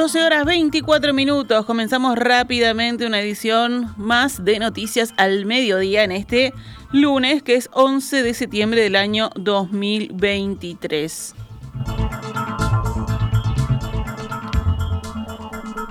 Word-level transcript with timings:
12 0.00 0.22
horas 0.22 0.46
24 0.46 1.12
minutos. 1.12 1.66
Comenzamos 1.66 2.16
rápidamente 2.16 3.04
una 3.04 3.20
edición 3.20 3.92
más 3.98 4.42
de 4.42 4.58
Noticias 4.58 5.12
al 5.18 5.44
Mediodía 5.44 6.04
en 6.04 6.12
este 6.12 6.54
lunes, 6.90 7.42
que 7.42 7.56
es 7.56 7.68
11 7.74 8.22
de 8.22 8.32
septiembre 8.32 8.80
del 8.80 8.96
año 8.96 9.28
2023. 9.34 11.34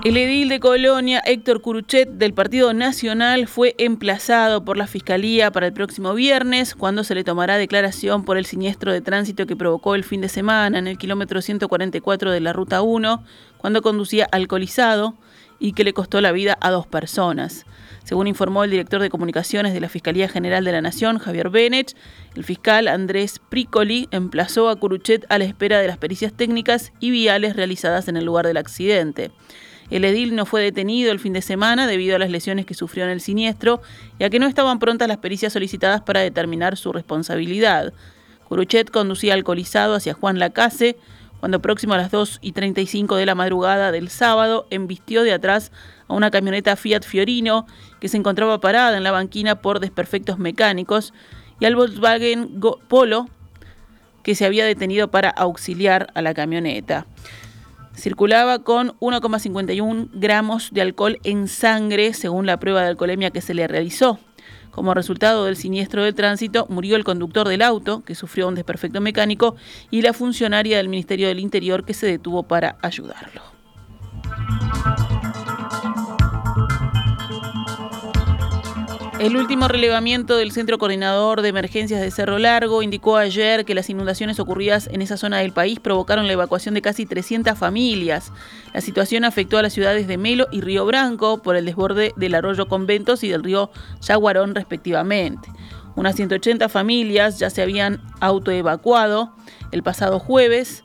El 0.02 0.16
edil 0.16 0.48
de 0.48 0.60
Colonia, 0.60 1.22
Héctor 1.26 1.60
Curuchet, 1.60 2.08
del 2.08 2.32
Partido 2.32 2.72
Nacional, 2.72 3.46
fue 3.46 3.74
emplazado 3.76 4.64
por 4.64 4.78
la 4.78 4.86
Fiscalía 4.86 5.50
para 5.50 5.66
el 5.66 5.74
próximo 5.74 6.14
viernes, 6.14 6.74
cuando 6.74 7.04
se 7.04 7.14
le 7.14 7.22
tomará 7.22 7.58
declaración 7.58 8.24
por 8.24 8.38
el 8.38 8.46
siniestro 8.46 8.94
de 8.94 9.02
tránsito 9.02 9.46
que 9.46 9.56
provocó 9.56 9.94
el 9.94 10.02
fin 10.02 10.22
de 10.22 10.30
semana 10.30 10.78
en 10.78 10.86
el 10.86 10.96
kilómetro 10.96 11.42
144 11.42 12.30
de 12.30 12.40
la 12.40 12.54
Ruta 12.54 12.80
1, 12.80 13.22
cuando 13.58 13.82
conducía 13.82 14.26
alcoholizado 14.32 15.16
y 15.58 15.74
que 15.74 15.84
le 15.84 15.92
costó 15.92 16.22
la 16.22 16.32
vida 16.32 16.56
a 16.62 16.70
dos 16.70 16.86
personas. 16.86 17.66
Según 18.02 18.26
informó 18.26 18.64
el 18.64 18.70
director 18.70 19.02
de 19.02 19.10
comunicaciones 19.10 19.74
de 19.74 19.80
la 19.80 19.90
Fiscalía 19.90 20.30
General 20.30 20.64
de 20.64 20.72
la 20.72 20.80
Nación, 20.80 21.18
Javier 21.18 21.50
Benech, 21.50 21.94
el 22.34 22.44
fiscal 22.44 22.88
Andrés 22.88 23.38
Pricoli 23.50 24.08
emplazó 24.12 24.70
a 24.70 24.76
Curuchet 24.76 25.26
a 25.28 25.36
la 25.36 25.44
espera 25.44 25.78
de 25.78 25.88
las 25.88 25.98
pericias 25.98 26.32
técnicas 26.32 26.94
y 27.00 27.10
viales 27.10 27.54
realizadas 27.54 28.08
en 28.08 28.16
el 28.16 28.24
lugar 28.24 28.46
del 28.46 28.56
accidente. 28.56 29.30
El 29.90 30.04
edil 30.04 30.36
no 30.36 30.46
fue 30.46 30.62
detenido 30.62 31.10
el 31.10 31.18
fin 31.18 31.32
de 31.32 31.42
semana 31.42 31.86
debido 31.86 32.16
a 32.16 32.18
las 32.18 32.30
lesiones 32.30 32.64
que 32.64 32.74
sufrió 32.74 33.04
en 33.04 33.10
el 33.10 33.20
siniestro 33.20 33.82
y 34.18 34.24
a 34.24 34.30
que 34.30 34.38
no 34.38 34.46
estaban 34.46 34.78
prontas 34.78 35.08
las 35.08 35.18
pericias 35.18 35.52
solicitadas 35.52 36.00
para 36.00 36.20
determinar 36.20 36.76
su 36.76 36.92
responsabilidad. 36.92 37.92
Curuchet 38.48 38.90
conducía 38.90 39.34
alcoholizado 39.34 39.94
hacia 39.94 40.14
Juan 40.14 40.38
Lacase 40.38 40.96
cuando 41.40 41.62
próximo 41.62 41.94
a 41.94 41.96
las 41.96 42.10
2 42.10 42.38
y 42.42 42.52
35 42.52 43.16
de 43.16 43.26
la 43.26 43.34
madrugada 43.34 43.90
del 43.92 44.10
sábado 44.10 44.66
embistió 44.70 45.22
de 45.22 45.32
atrás 45.32 45.72
a 46.06 46.14
una 46.14 46.30
camioneta 46.30 46.76
Fiat 46.76 47.02
Fiorino 47.02 47.66
que 47.98 48.08
se 48.08 48.18
encontraba 48.18 48.60
parada 48.60 48.96
en 48.96 49.02
la 49.02 49.10
banquina 49.10 49.60
por 49.60 49.80
desperfectos 49.80 50.38
mecánicos 50.38 51.14
y 51.58 51.64
al 51.64 51.76
Volkswagen 51.76 52.60
Polo 52.88 53.28
que 54.22 54.34
se 54.34 54.44
había 54.44 54.66
detenido 54.66 55.10
para 55.10 55.30
auxiliar 55.30 56.08
a 56.14 56.20
la 56.20 56.34
camioneta. 56.34 57.06
Circulaba 58.00 58.60
con 58.60 58.98
1,51 59.00 60.08
gramos 60.14 60.70
de 60.72 60.80
alcohol 60.80 61.18
en 61.22 61.48
sangre, 61.48 62.14
según 62.14 62.46
la 62.46 62.58
prueba 62.58 62.80
de 62.80 62.88
alcoholemia 62.88 63.30
que 63.30 63.42
se 63.42 63.52
le 63.52 63.68
realizó. 63.68 64.18
Como 64.70 64.94
resultado 64.94 65.44
del 65.44 65.56
siniestro 65.56 66.02
de 66.02 66.14
tránsito, 66.14 66.64
murió 66.70 66.96
el 66.96 67.04
conductor 67.04 67.46
del 67.46 67.60
auto, 67.60 68.02
que 68.02 68.14
sufrió 68.14 68.48
un 68.48 68.54
desperfecto 68.54 69.02
mecánico, 69.02 69.54
y 69.90 70.00
la 70.00 70.14
funcionaria 70.14 70.78
del 70.78 70.88
Ministerio 70.88 71.28
del 71.28 71.40
Interior, 71.40 71.84
que 71.84 71.92
se 71.92 72.06
detuvo 72.06 72.44
para 72.44 72.78
ayudarlo. 72.80 73.49
El 79.20 79.36
último 79.36 79.68
relevamiento 79.68 80.38
del 80.38 80.50
Centro 80.50 80.78
Coordinador 80.78 81.42
de 81.42 81.50
Emergencias 81.50 82.00
de 82.00 82.10
Cerro 82.10 82.38
Largo 82.38 82.82
indicó 82.82 83.18
ayer 83.18 83.66
que 83.66 83.74
las 83.74 83.90
inundaciones 83.90 84.40
ocurridas 84.40 84.88
en 84.90 85.02
esa 85.02 85.18
zona 85.18 85.40
del 85.40 85.52
país 85.52 85.78
provocaron 85.78 86.26
la 86.26 86.32
evacuación 86.32 86.72
de 86.72 86.80
casi 86.80 87.04
300 87.04 87.58
familias. 87.58 88.32
La 88.72 88.80
situación 88.80 89.24
afectó 89.24 89.58
a 89.58 89.62
las 89.62 89.74
ciudades 89.74 90.08
de 90.08 90.16
Melo 90.16 90.46
y 90.50 90.62
Río 90.62 90.86
Branco 90.86 91.42
por 91.42 91.54
el 91.54 91.66
desborde 91.66 92.14
del 92.16 92.34
arroyo 92.34 92.66
Conventos 92.66 93.22
y 93.22 93.28
del 93.28 93.44
río 93.44 93.70
Yaguarón 94.00 94.54
respectivamente. 94.54 95.50
Unas 95.96 96.16
180 96.16 96.70
familias 96.70 97.38
ya 97.38 97.50
se 97.50 97.60
habían 97.60 98.00
autoevacuado 98.20 99.34
el 99.70 99.82
pasado 99.82 100.18
jueves 100.18 100.82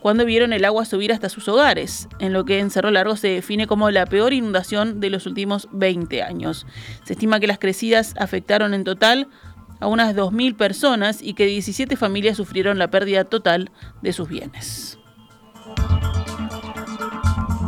cuando 0.00 0.24
vieron 0.24 0.52
el 0.52 0.64
agua 0.64 0.84
subir 0.84 1.12
hasta 1.12 1.28
sus 1.28 1.48
hogares, 1.48 2.08
en 2.18 2.32
lo 2.32 2.44
que 2.44 2.58
en 2.58 2.70
Cerro 2.70 2.90
Largo 2.90 3.16
se 3.16 3.28
define 3.28 3.66
como 3.66 3.90
la 3.90 4.06
peor 4.06 4.32
inundación 4.32 5.00
de 5.00 5.10
los 5.10 5.26
últimos 5.26 5.68
20 5.72 6.22
años. 6.22 6.66
Se 7.04 7.12
estima 7.12 7.40
que 7.40 7.46
las 7.46 7.58
crecidas 7.58 8.14
afectaron 8.18 8.74
en 8.74 8.84
total 8.84 9.28
a 9.80 9.86
unas 9.86 10.14
2.000 10.14 10.56
personas 10.56 11.22
y 11.22 11.34
que 11.34 11.46
17 11.46 11.96
familias 11.96 12.36
sufrieron 12.36 12.78
la 12.78 12.90
pérdida 12.90 13.24
total 13.24 13.70
de 14.02 14.12
sus 14.12 14.28
bienes. 14.28 14.98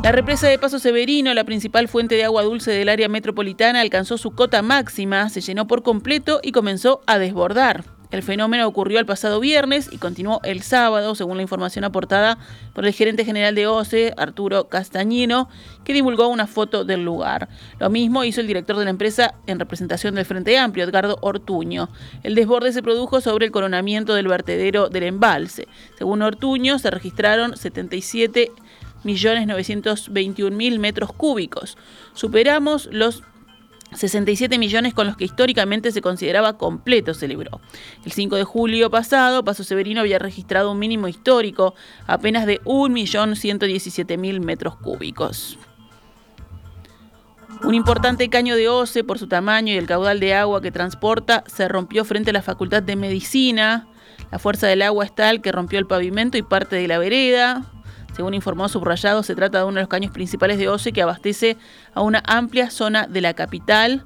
La 0.03 0.11
represa 0.11 0.49
de 0.49 0.59
Paso 0.59 0.81
Severino, 0.81 1.33
la 1.33 1.45
principal 1.45 1.87
fuente 1.87 2.17
de 2.17 2.25
agua 2.25 2.43
dulce 2.43 2.73
del 2.73 2.89
área 2.89 3.09
metropolitana, 3.09 3.81
alcanzó 3.81 4.19
su 4.19 4.33
cota 4.33 4.61
máxima, 4.61 5.29
se 5.29 5.41
llenó 5.41 5.69
por 5.69 5.85
completo 5.85 6.41
y 6.43 6.51
comenzó 6.51 7.03
a 7.07 7.19
desbordar. 7.19 7.85
El 8.13 8.23
fenómeno 8.23 8.69
ocurrió 8.69 8.99
el 8.99 9.07
pasado 9.07 9.41
viernes 9.41 9.89
y 9.91 9.97
continuó 9.97 10.41
el 10.45 10.61
sábado, 10.61 11.15
según 11.15 11.39
la 11.39 11.43
información 11.43 11.85
aportada 11.85 12.37
por 12.75 12.85
el 12.85 12.93
gerente 12.93 13.25
general 13.25 13.55
de 13.55 13.67
OCE, 13.67 14.13
Arturo 14.19 14.69
Castañino, 14.69 15.49
que 15.83 15.95
divulgó 15.95 16.29
una 16.29 16.47
foto 16.47 16.85
del 16.85 17.05
lugar. 17.05 17.49
Lo 17.81 17.89
mismo 17.89 18.23
hizo 18.23 18.43
el 18.43 18.47
director 18.47 18.77
de 18.77 18.85
la 18.85 18.91
empresa 18.91 19.35
en 19.47 19.59
representación 19.59 20.15
del 20.15 20.27
Frente 20.27 20.59
Amplio, 20.59 20.85
Edgardo 20.85 21.17
Ortuño. 21.23 21.89
El 22.23 22.35
desborde 22.35 22.75
se 22.75 22.83
produjo 22.83 23.23
sobre 23.23 23.47
el 23.47 23.53
coronamiento 23.53 24.13
del 24.13 24.29
vertedero 24.29 24.91
del 24.91 25.05
embalse. 25.05 25.67
Según 25.97 26.21
Ortuño, 26.21 26.79
se 26.79 26.91
registraron 26.91 27.57
77 27.57 28.53
mil 29.05 30.79
metros 30.79 31.13
cúbicos. 31.15 31.79
Superamos 32.13 32.89
los 32.93 33.23
67 33.95 34.59
millones 34.59 34.95
con 34.95 35.07
los 35.07 35.17
que 35.17 35.25
históricamente 35.25 35.93
se 35.93 36.01
consideraba 36.01 36.57
completo, 36.59 37.15
celebró. 37.15 37.61
El 38.05 38.13
5 38.13 38.37
de 38.37 38.45
julio 38.45 38.91
pasado, 38.91 39.45
Paso 39.45 39.65
Severino 39.65 40.01
había 40.01 40.19
registrado 40.19 40.73
un 40.73 40.79
mínimo 40.79 41.09
histórico 41.09 41.75
apenas 42.07 42.47
de 42.47 42.61
1.117.000 42.63 44.41
metros 44.41 44.77
cúbicos. 44.77 45.59
Un 47.65 47.75
importante 47.75 48.29
caño 48.29 48.57
de 48.57 48.69
OCE, 48.69 49.05
por 49.05 49.21
su 49.21 49.29
tamaño 49.29 49.73
y 49.73 49.77
el 49.77 49.87
caudal 49.87 50.19
de 50.19 50.35
agua 50.35 50.61
que 50.61 50.73
transporta, 50.73 51.45
se 51.47 51.69
rompió 51.69 52.05
frente 52.05 52.31
a 52.31 52.33
la 52.33 52.43
Facultad 52.43 52.83
de 52.83 52.97
Medicina. 52.97 53.87
La 54.33 54.41
fuerza 54.41 54.67
del 54.67 54.83
agua 54.83 55.05
es 55.05 55.15
tal 55.15 55.41
que 55.43 55.53
rompió 55.53 55.79
el 55.79 55.87
pavimento 55.87 56.37
y 56.37 56.43
parte 56.43 56.75
de 56.75 56.89
la 56.89 56.99
vereda. 56.99 57.72
Según 58.15 58.35
informó 58.35 58.69
Subrayado, 58.69 59.23
se 59.23 59.35
trata 59.35 59.59
de 59.59 59.65
uno 59.65 59.77
de 59.77 59.83
los 59.83 59.89
caños 59.89 60.13
principales 60.13 60.59
de 60.59 60.69
OCE 60.69 60.93
que 60.93 61.03
abastece 61.03 61.57
a 61.95 62.03
una 62.03 62.23
amplia 62.27 62.71
zona 62.71 63.07
de 63.07 63.21
la 63.21 63.35
capital. 63.35 64.05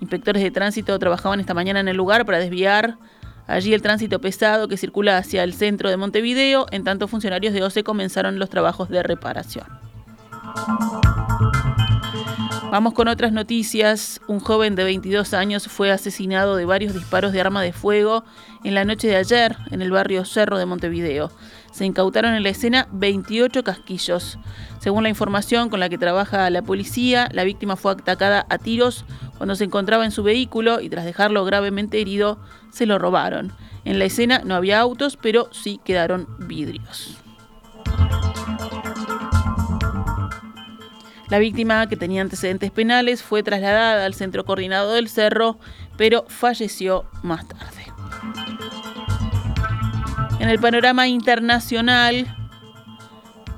Inspectores 0.00 0.42
de 0.42 0.50
tránsito 0.50 0.98
trabajaban 0.98 1.40
esta 1.40 1.54
mañana 1.54 1.80
en 1.80 1.88
el 1.88 1.96
lugar 1.96 2.24
para 2.24 2.38
desviar 2.38 2.96
allí 3.46 3.74
el 3.74 3.82
tránsito 3.82 4.20
pesado 4.20 4.68
que 4.68 4.76
circula 4.76 5.18
hacia 5.18 5.42
el 5.42 5.54
centro 5.54 5.90
de 5.90 5.96
Montevideo, 5.96 6.66
en 6.70 6.84
tanto 6.84 7.08
funcionarios 7.08 7.52
de 7.52 7.64
OCE 7.64 7.82
comenzaron 7.82 8.38
los 8.38 8.48
trabajos 8.48 8.88
de 8.88 9.02
reparación. 9.02 9.66
Vamos 12.70 12.94
con 12.94 13.08
otras 13.08 13.32
noticias. 13.32 14.20
Un 14.28 14.38
joven 14.38 14.76
de 14.76 14.84
22 14.84 15.34
años 15.34 15.66
fue 15.66 15.90
asesinado 15.90 16.54
de 16.54 16.64
varios 16.64 16.94
disparos 16.94 17.32
de 17.32 17.40
arma 17.40 17.62
de 17.62 17.72
fuego 17.72 18.22
en 18.62 18.74
la 18.74 18.84
noche 18.84 19.08
de 19.08 19.16
ayer 19.16 19.56
en 19.72 19.82
el 19.82 19.90
barrio 19.90 20.24
Cerro 20.24 20.56
de 20.56 20.66
Montevideo. 20.66 21.32
Se 21.72 21.84
incautaron 21.84 22.32
en 22.34 22.44
la 22.44 22.50
escena 22.50 22.86
28 22.92 23.64
casquillos. 23.64 24.38
Según 24.78 25.02
la 25.02 25.08
información 25.08 25.68
con 25.68 25.80
la 25.80 25.88
que 25.88 25.98
trabaja 25.98 26.48
la 26.48 26.62
policía, 26.62 27.28
la 27.32 27.42
víctima 27.42 27.74
fue 27.74 27.90
atacada 27.90 28.46
a 28.48 28.58
tiros 28.58 29.04
cuando 29.36 29.56
se 29.56 29.64
encontraba 29.64 30.04
en 30.04 30.12
su 30.12 30.22
vehículo 30.22 30.80
y 30.80 30.88
tras 30.88 31.04
dejarlo 31.04 31.44
gravemente 31.44 32.00
herido, 32.00 32.38
se 32.70 32.86
lo 32.86 33.00
robaron. 33.00 33.52
En 33.84 33.98
la 33.98 34.04
escena 34.04 34.42
no 34.44 34.54
había 34.54 34.78
autos, 34.78 35.16
pero 35.16 35.48
sí 35.50 35.80
quedaron 35.84 36.28
vidrios. 36.38 37.19
La 41.30 41.38
víctima, 41.38 41.88
que 41.88 41.96
tenía 41.96 42.22
antecedentes 42.22 42.72
penales, 42.72 43.22
fue 43.22 43.44
trasladada 43.44 44.04
al 44.04 44.14
centro 44.14 44.44
coordinado 44.44 44.92
del 44.94 45.08
Cerro, 45.08 45.58
pero 45.96 46.24
falleció 46.28 47.04
más 47.22 47.46
tarde. 47.46 47.84
En 50.40 50.48
el 50.48 50.58
panorama 50.58 51.06
internacional, 51.06 52.26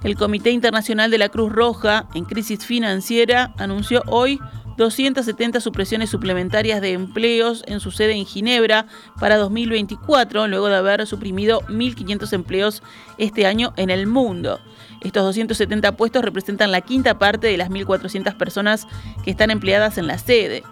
el 0.04 0.16
Comité 0.16 0.50
Internacional 0.50 1.10
de 1.10 1.18
la 1.18 1.30
Cruz 1.30 1.50
Roja 1.50 2.08
en 2.14 2.24
crisis 2.24 2.66
financiera 2.66 3.54
anunció 3.56 4.02
hoy 4.06 4.38
270 4.82 5.60
supresiones 5.60 6.10
suplementarias 6.10 6.80
de 6.80 6.92
empleos 6.92 7.62
en 7.66 7.80
su 7.80 7.90
sede 7.90 8.14
en 8.14 8.26
Ginebra 8.26 8.86
para 9.18 9.36
2024, 9.36 10.48
luego 10.48 10.68
de 10.68 10.76
haber 10.76 11.06
suprimido 11.06 11.60
1.500 11.68 12.32
empleos 12.32 12.82
este 13.18 13.46
año 13.46 13.72
en 13.76 13.90
el 13.90 14.06
mundo. 14.06 14.60
Estos 15.00 15.24
270 15.24 15.96
puestos 15.96 16.24
representan 16.24 16.72
la 16.72 16.80
quinta 16.80 17.18
parte 17.18 17.46
de 17.46 17.56
las 17.56 17.70
1.400 17.70 18.36
personas 18.36 18.86
que 19.24 19.30
están 19.30 19.50
empleadas 19.50 19.98
en 19.98 20.06
la 20.06 20.18
sede. 20.18 20.62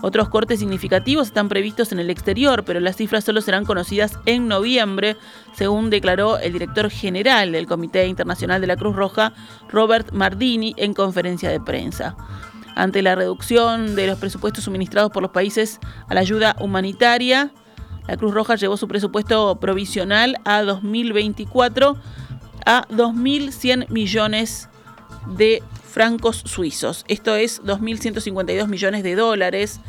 Otros 0.00 0.28
cortes 0.28 0.60
significativos 0.60 1.26
están 1.26 1.48
previstos 1.48 1.90
en 1.90 1.98
el 1.98 2.08
exterior, 2.08 2.64
pero 2.64 2.78
las 2.78 2.96
cifras 2.96 3.24
solo 3.24 3.40
serán 3.40 3.64
conocidas 3.64 4.16
en 4.26 4.46
noviembre, 4.46 5.16
según 5.54 5.90
declaró 5.90 6.38
el 6.38 6.52
director 6.52 6.88
general 6.88 7.50
del 7.50 7.66
Comité 7.66 8.06
Internacional 8.06 8.60
de 8.60 8.68
la 8.68 8.76
Cruz 8.76 8.94
Roja, 8.94 9.32
Robert 9.68 10.12
Mardini, 10.12 10.72
en 10.76 10.94
conferencia 10.94 11.50
de 11.50 11.60
prensa. 11.60 12.16
Ante 12.78 13.02
la 13.02 13.16
reducción 13.16 13.96
de 13.96 14.06
los 14.06 14.20
presupuestos 14.20 14.62
suministrados 14.62 15.10
por 15.10 15.20
los 15.20 15.32
países 15.32 15.80
a 16.06 16.14
la 16.14 16.20
ayuda 16.20 16.54
humanitaria, 16.60 17.52
la 18.06 18.16
Cruz 18.16 18.32
Roja 18.32 18.54
llevó 18.54 18.76
su 18.76 18.86
presupuesto 18.86 19.58
provisional 19.58 20.36
a 20.44 20.62
2024 20.62 21.96
a 22.64 22.86
2.100 22.86 23.88
millones 23.88 24.68
de 25.36 25.60
francos 25.82 26.44
suizos. 26.46 27.04
Esto 27.08 27.34
es 27.34 27.60
2.152 27.64 28.68
millones 28.68 29.02
de 29.02 29.16
dólares 29.16 29.80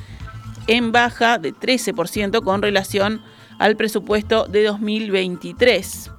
en 0.65 0.91
baja 0.91 1.37
de 1.37 1.53
13% 1.53 2.43
con 2.43 2.63
relación 2.63 3.21
al 3.59 3.77
presupuesto 3.77 4.45
de 4.47 4.63
2023. 4.63 6.09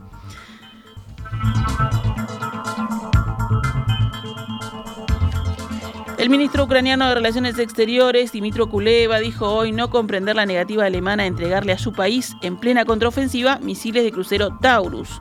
El 6.21 6.29
ministro 6.29 6.65
ucraniano 6.65 7.09
de 7.09 7.15
Relaciones 7.15 7.59
Exteriores, 7.59 8.31
Dimitro 8.31 8.69
Kuleva, 8.69 9.21
dijo 9.21 9.49
hoy 9.49 9.73
no 9.73 9.89
comprender 9.89 10.37
la 10.37 10.45
negativa 10.45 10.85
alemana 10.85 11.23
a 11.23 11.27
entregarle 11.27 11.73
a 11.73 11.79
su 11.79 11.95
país, 11.95 12.37
en 12.43 12.59
plena 12.59 12.85
contraofensiva, 12.85 13.59
misiles 13.63 14.05
de 14.05 14.13
crucero 14.13 14.59
Taurus. 14.61 15.19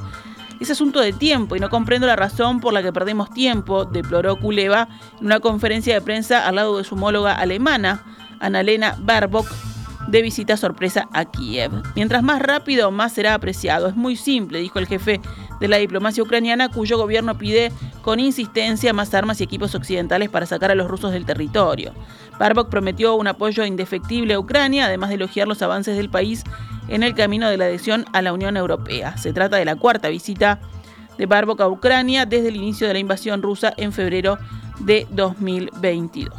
Es 0.60 0.70
asunto 0.72 1.00
de 1.00 1.14
tiempo 1.14 1.56
y 1.56 1.62
no 1.62 1.70
comprendo 1.70 2.06
la 2.06 2.18
razón 2.18 2.60
por 2.60 2.74
la 2.74 2.84
que 2.84 2.92
perdemos 2.92 3.30
tiempo, 3.30 3.86
deploró 3.86 4.36
Kuleva 4.36 4.90
en 5.22 5.28
una 5.28 5.40
conferencia 5.40 5.94
de 5.94 6.02
prensa 6.02 6.46
al 6.46 6.56
lado 6.56 6.78
de 6.78 6.84
su 6.84 6.96
homóloga 6.96 7.34
alemana, 7.34 8.04
Annalena 8.42 8.98
Baerbock, 9.00 9.48
de 10.10 10.22
visita 10.22 10.58
sorpresa 10.58 11.08
a 11.14 11.24
Kiev. 11.24 11.72
Mientras 11.96 12.24
más 12.24 12.42
rápido, 12.42 12.92
más 12.92 13.14
será 13.14 13.36
apreciado. 13.36 13.88
Es 13.88 13.96
muy 13.96 14.18
simple, 14.18 14.60
dijo 14.60 14.80
el 14.80 14.88
jefe 14.88 15.22
de 15.60 15.68
la 15.68 15.78
diplomacia 15.78 16.24
ucraniana, 16.24 16.70
cuyo 16.70 16.98
gobierno 16.98 17.38
pide 17.38 17.72
con 18.02 18.20
insistencia 18.20 18.94
más 18.94 19.14
armas 19.14 19.40
y 19.40 19.44
equipos 19.44 19.76
occidentales 19.76 20.30
para 20.30 20.46
sacar 20.46 20.72
a 20.72 20.76
los 20.76 20.88
rusos 20.88 21.12
del 21.12 21.26
territorio. 21.26 21.94
Barbok 22.40 22.70
prometió 22.70 23.16
un 23.16 23.28
apoyo 23.28 23.66
indefectible 23.66 24.34
a 24.34 24.40
Ucrania, 24.40 24.86
además 24.86 25.10
de 25.10 25.16
elogiar 25.16 25.48
los 25.48 25.62
avances 25.62 25.98
del 25.98 26.10
país 26.10 26.44
en 26.88 27.04
el 27.04 27.14
camino 27.14 27.50
de 27.50 27.58
la 27.58 27.66
adhesión 27.66 28.06
a 28.14 28.22
la 28.22 28.34
Unión 28.34 28.58
Europea. 28.58 29.18
Se 29.18 29.34
trata 29.34 29.58
de 29.58 29.66
la 29.66 29.76
cuarta 29.76 30.10
visita 30.10 30.60
de 31.18 31.26
Barbok 31.26 31.62
a 31.62 31.68
Ucrania 31.68 32.26
desde 32.26 32.48
el 32.48 32.56
inicio 32.56 32.88
de 32.88 32.94
la 32.94 33.00
invasión 33.00 33.42
rusa 33.42 33.74
en 33.76 33.92
febrero 33.92 34.38
de 34.80 35.06
2022. 35.12 36.32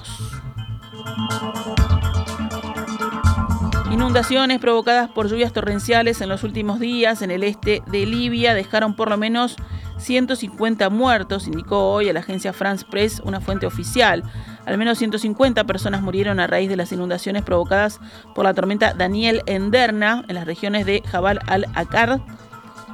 Inundaciones 3.90 4.60
provocadas 4.60 5.10
por 5.10 5.28
lluvias 5.28 5.52
torrenciales 5.52 6.20
en 6.20 6.28
los 6.28 6.44
últimos 6.44 6.78
días 6.78 7.22
en 7.22 7.32
el 7.32 7.42
este 7.42 7.82
de 7.90 8.06
Libia 8.06 8.54
dejaron 8.54 8.94
por 8.94 9.10
lo 9.10 9.16
menos 9.16 9.56
150 9.98 10.88
muertos, 10.90 11.48
indicó 11.48 11.90
hoy 11.92 12.08
a 12.08 12.12
la 12.12 12.20
agencia 12.20 12.52
France 12.52 12.86
Press 12.88 13.20
una 13.24 13.40
fuente 13.40 13.66
oficial. 13.66 14.22
Al 14.64 14.78
menos 14.78 14.98
150 14.98 15.64
personas 15.64 16.02
murieron 16.02 16.38
a 16.38 16.46
raíz 16.46 16.68
de 16.68 16.76
las 16.76 16.92
inundaciones 16.92 17.42
provocadas 17.42 17.98
por 18.32 18.44
la 18.44 18.54
tormenta 18.54 18.94
Daniel 18.94 19.42
en 19.46 19.72
Derna, 19.72 20.24
en 20.28 20.36
las 20.36 20.46
regiones 20.46 20.86
de 20.86 21.02
Jabal 21.04 21.40
al-Akkad 21.48 22.20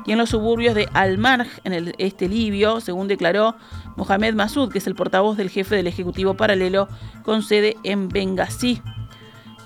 y 0.07 0.13
en 0.13 0.19
los 0.19 0.31
suburbios 0.31 0.75
de 0.75 0.89
Al-Marj, 0.95 1.49
en 1.65 1.75
el 1.75 1.95
este 1.99 2.27
libio, 2.27 2.81
según 2.81 3.07
declaró 3.07 3.55
Mohamed 3.97 4.35
Massoud, 4.35 4.73
que 4.73 4.79
es 4.79 4.87
el 4.87 4.95
portavoz 4.95 5.37
del 5.37 5.51
jefe 5.51 5.77
del 5.77 5.89
Ejecutivo 5.89 6.35
Paralelo 6.35 6.89
con 7.23 7.43
sede 7.43 7.77
en 7.83 8.09
Benghazi. 8.09 8.81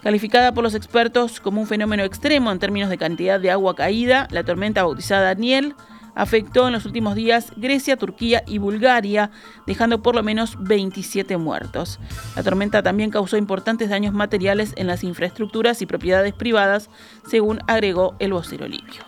Calificada 0.03 0.55
por 0.55 0.65
los 0.65 0.75
expertos 0.75 1.41
como 1.41 1.61
un 1.61 1.67
fenómeno 1.67 2.05
extremo 2.05 2.51
en 2.51 2.59
términos 2.59 2.89
de 2.89 2.97
cantidad 2.97 3.39
de 3.39 3.51
agua 3.51 3.75
caída, 3.75 4.29
la 4.31 4.45
tormenta 4.45 4.83
bautizada 4.83 5.25
Daniel 5.25 5.75
afectó 6.15 6.67
en 6.67 6.73
los 6.73 6.87
últimos 6.87 7.15
días 7.15 7.53
Grecia, 7.57 7.97
Turquía 7.97 8.43
y 8.47 8.59
Bulgaria, 8.59 9.31
dejando 9.67 10.03
por 10.03 10.15
lo 10.15 10.23
menos 10.23 10.57
27 10.61 11.37
muertos. 11.37 12.01
La 12.35 12.43
tormenta 12.43 12.83
también 12.83 13.11
causó 13.11 13.37
importantes 13.37 13.91
daños 13.91 14.15
materiales 14.15 14.73
en 14.77 14.87
las 14.87 15.05
infraestructuras 15.05 15.83
y 15.83 15.87
propiedades 15.87 16.35
privadas, 16.35 16.89
según 17.29 17.61
agregó 17.67 18.17
el 18.19 18.33
vocero 18.33 18.67
libio. 18.67 19.03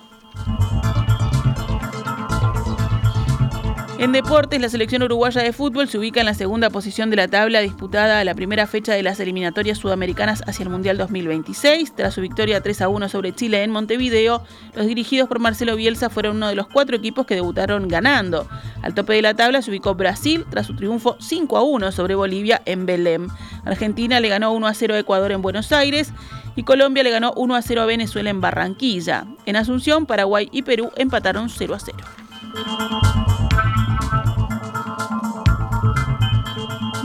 En 4.03 4.11
deportes, 4.11 4.61
la 4.61 4.69
selección 4.69 5.05
uruguaya 5.05 5.43
de 5.43 5.53
fútbol 5.53 5.87
se 5.87 5.97
ubica 5.97 6.19
en 6.19 6.27
la 6.27 6.35
segunda 6.35 6.71
posición 6.71 7.09
de 7.09 7.15
la 7.15 7.29
tabla 7.29 7.61
disputada 7.61 8.19
a 8.19 8.25
la 8.25 8.35
primera 8.35 8.67
fecha 8.67 8.95
de 8.95 9.03
las 9.05 9.21
eliminatorias 9.21 9.79
sudamericanas 9.79 10.43
hacia 10.45 10.65
el 10.65 10.71
Mundial 10.71 10.99
2026. 10.99 11.95
Tras 11.95 12.13
su 12.13 12.21
victoria 12.21 12.61
3 12.61 12.83
a 12.83 12.89
1 12.89 13.09
sobre 13.09 13.33
Chile 13.33 13.63
en 13.63 13.71
Montevideo, 13.71 14.43
los 14.75 14.87
dirigidos 14.87 15.29
por 15.29 15.39
Marcelo 15.39 15.77
Bielsa 15.77 16.11
fueron 16.11 16.39
uno 16.39 16.49
de 16.49 16.57
los 16.57 16.67
cuatro 16.67 16.97
equipos 16.97 17.27
que 17.27 17.37
debutaron 17.37 17.87
ganando. 17.87 18.49
Al 18.83 18.93
tope 18.93 19.13
de 19.13 19.23
la 19.23 19.35
tabla 19.35 19.63
se 19.63 19.71
ubicó 19.71 19.95
Brasil 19.95 20.47
tras 20.51 20.67
su 20.67 20.75
triunfo 20.75 21.17
5 21.21 21.57
a 21.57 21.63
1 21.63 21.93
sobre 21.93 22.17
Bolivia 22.17 22.61
en 22.65 22.87
Belém. 22.87 23.29
Argentina 23.65 24.19
le 24.19 24.29
ganó 24.29 24.53
1 24.53 24.67
a 24.67 24.75
0 24.75 24.95
a 24.95 24.99
Ecuador 24.99 25.31
en 25.31 25.43
Buenos 25.43 25.71
Aires 25.71 26.13
y 26.57 26.65
Colombia 26.65 27.05
le 27.05 27.13
ganó 27.13 27.35
1 27.37 27.55
a 27.55 27.63
0 27.63 27.83
a 27.83 27.87
Venezuela 27.87 28.31
en 28.31 28.41
Barranquilla. 28.41 29.27
En 29.47 29.55
Asunción, 29.55 30.07
Paraguay 30.07 30.49
y 30.51 30.63
Perú 30.63 30.91
empataron 30.97 31.49
0 31.49 31.77
a 31.77 31.79
0. 31.79 31.99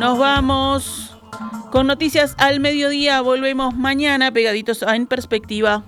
Nos 0.08 0.20
vamos 0.20 1.18
con 1.70 1.86
noticias 1.86 2.34
al 2.38 2.62
mediodía. 2.62 3.20
Volvemos 3.20 3.76
mañana 3.76 4.32
pegaditos 4.32 4.82
En 4.84 5.06
Perspectiva. 5.06 5.84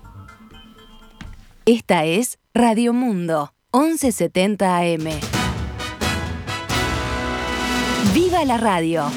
Esta 1.63 2.04
es 2.04 2.38
Radio 2.54 2.92
Mundo, 2.92 3.54
1170 3.71 4.77
AM. 4.77 5.06
¡Viva 8.13 8.44
la 8.44 8.57
radio! 8.57 9.10